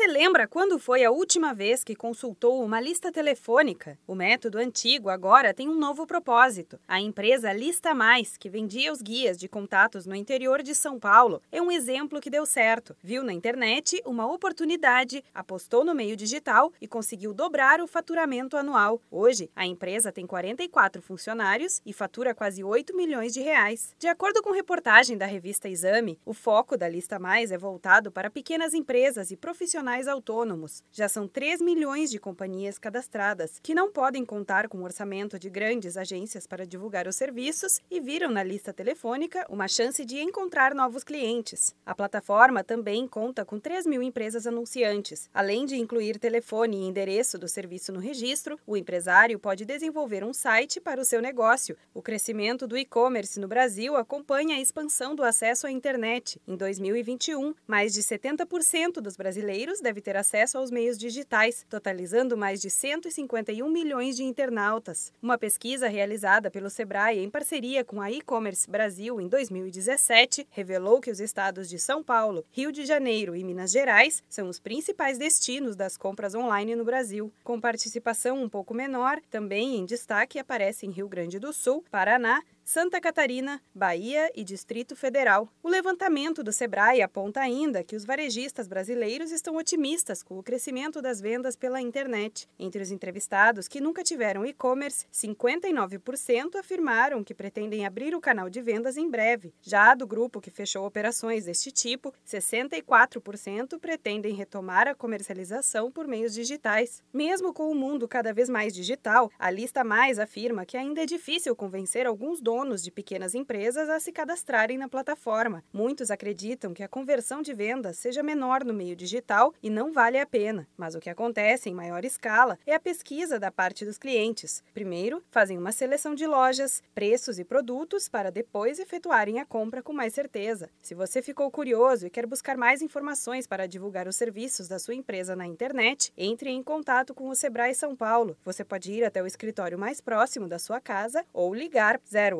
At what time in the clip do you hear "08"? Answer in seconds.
142.12-142.39